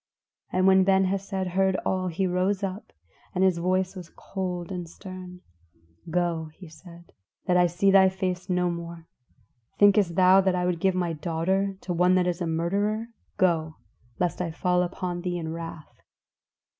And 0.51 0.65
when 0.65 0.83
Ben 0.83 1.05
Hesed 1.05 1.49
heard 1.53 1.75
all 1.85 2.07
he 2.07 2.25
rose 2.25 2.63
up, 2.63 2.91
and 3.35 3.43
his 3.43 3.59
voice 3.59 3.95
was 3.95 4.09
cold 4.09 4.71
and 4.71 4.89
stern. 4.89 5.41
"Go," 6.09 6.49
he 6.55 6.67
said, 6.69 7.13
"that 7.45 7.55
I 7.55 7.67
see 7.67 7.91
thy 7.91 8.09
face 8.09 8.49
no 8.49 8.71
more. 8.71 9.07
Thinkest 9.77 10.15
thou 10.15 10.41
that 10.41 10.55
I 10.55 10.65
will 10.65 10.75
give 10.75 10.95
my 10.95 11.13
daughter 11.13 11.77
to 11.81 11.93
one 11.93 12.15
that 12.15 12.25
is 12.25 12.41
a 12.41 12.47
murderer? 12.47 13.09
Go, 13.37 13.75
lest 14.17 14.41
I 14.41 14.49
fall 14.49 14.81
upon 14.81 15.21
thee 15.21 15.37
in 15.37 15.53
wrath." 15.53 16.01